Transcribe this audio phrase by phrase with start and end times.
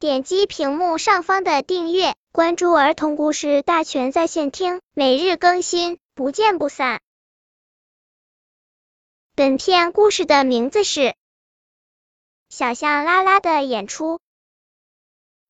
[0.00, 7.00] 点击屏幕上方的订阅，关注儿童故事大全在线听，每日更新，不见不散。
[9.34, 11.00] 本片故事的名字是
[12.48, 14.14] 《小象拉拉的演出》。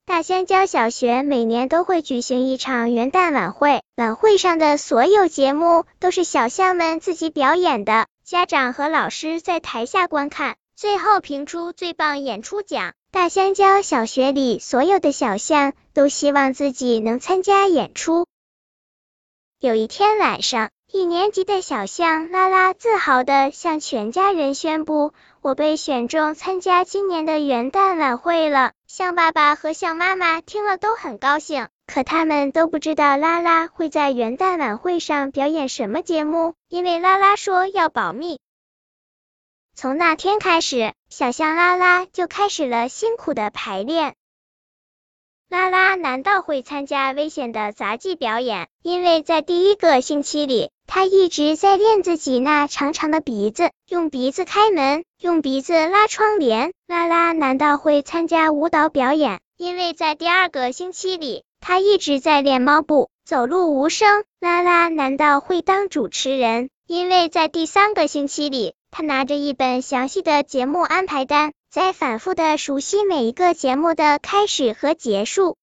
[0.07, 12.95] 大香蕉小学每年都会举行一场元旦晚会，晚会上的所有节目都是小象们自己表演的，家长和老师在台下观看，最后评出最棒演出奖。
[13.11, 18.27] 大香蕉小学里所有的小象都希望自己能参加演出。
[19.59, 38.38] 有一天晚上，一年级的小象拉拉自豪的向全家人宣布：“我被选中参加今年的元旦晚会了。”象爸爸和象妈妈听了都很高兴，可他们都不知道拉拉会在元旦晚会上表演什么节目，因为拉拉说要保密。
[39.81, 44.13] 从那天开始，小象拉拉就开始了辛苦的排练。
[45.49, 48.67] 拉拉难道会参加危险的杂技表演？
[48.83, 56.73] 因为在第一个星期里，他一直在练自己那长长的鼻子，用鼻子开门，用鼻子拉窗帘。
[56.85, 59.39] 拉拉难道会参加舞蹈表演？
[59.55, 64.25] 因为在第二个星期里，他一直在练猫步，走路无声。
[64.41, 66.69] 拉拉难道会当主持人？
[66.85, 71.51] 因为在第三个星期里，他拿着一本详细的节目安排单。
[71.71, 75.55] 在反复的熟悉每一个节目的开始和结束。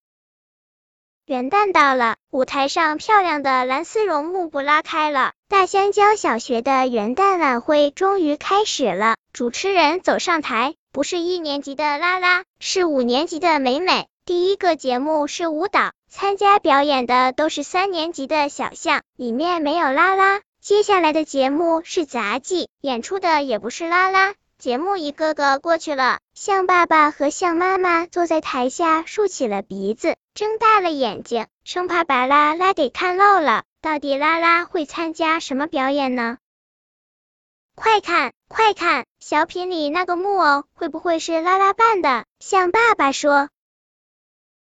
[1.27, 9.17] 元旦到了，舞台上漂亮的蓝丝绒幕布拉开了，大香蕉小学的元旦晚会终于开始了。
[9.33, 14.07] 主持人走上台，不是一年级的拉拉，是五年级的美美。
[14.25, 20.41] 第一个节目是舞蹈，参加表演的都是三年级的小象，里面没有拉拉。
[20.67, 24.35] 接下来的节目是杂技，演出的也不是拉拉。
[24.59, 33.63] 节目一个个过去了，象爸爸和象妈妈坐在台下，竖起了鼻子，睁大了眼睛，生怕把拉拉给看漏了。
[33.81, 36.39] 到底拉拉会参加什么表演呢？
[37.77, 42.25] 快看，快看，小品里那个木偶会不会是拉拉扮的？
[42.41, 43.51] 象爸爸说，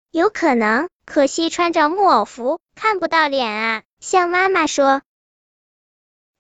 [0.10, 3.84] 有可能，可惜穿着木偶服，看不到脸啊。
[4.00, 5.02] 象妈妈说。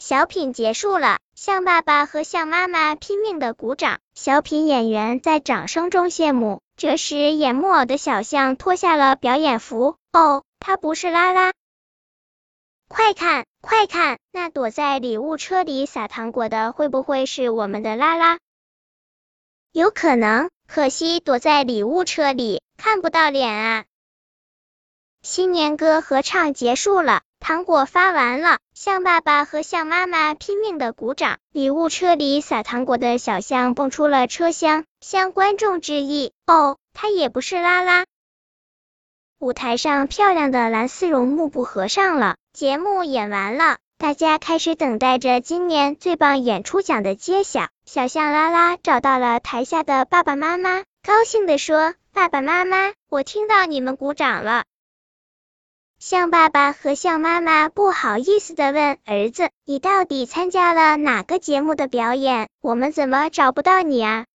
[0.01, 6.63] 小品结束了，象爸爸和象妈妈拼命的鼓掌，小品演员在掌声中谢幕。
[6.75, 11.53] 这时，演木偶的小象脱下了表演服，哦，他不是拉拉。
[12.87, 18.39] 快看，快看，那躲在礼物车里撒糖果的会不会是我们的拉拉？
[19.71, 23.85] 有可能，可惜躲在礼物车里，看不到脸啊。
[25.21, 27.21] 新年歌合唱结束了。
[27.41, 31.39] 糖果发完了，象爸爸和象妈妈拼命的鼓掌。
[31.51, 36.33] 礼物车里撒糖果的小象蹦出了车厢，向观众致意。
[36.45, 38.05] 哦，它也不是拉拉。
[39.39, 47.69] 舞台上漂亮的蓝丝绒幕布合上了，节目演完了，大家开始等待着今年最棒演出奖的揭晓。
[47.85, 54.65] 小象拉拉找到了台下的爸爸妈妈，高兴的说：“爸爸妈妈，我听到你们鼓掌了。”
[56.01, 62.49] 象爸爸和象妈妈不好意思的问儿子：“你到底参加了哪个节目的表演？
[62.59, 64.25] 我们怎么找不到你啊？”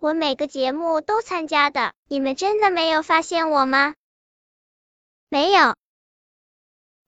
[0.00, 3.94] 我每个节目都参加的，你们真的没有发现我吗？
[5.28, 5.76] 没有。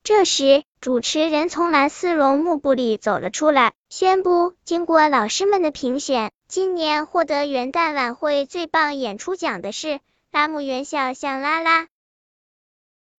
[0.05, 10.01] 这时，主持人从蓝丝绒幕布里走了出来，宣布：经过老师们的评选，今年获得元旦晚会最棒演出奖的是
[10.31, 11.89] 拉姆园小象拉拉。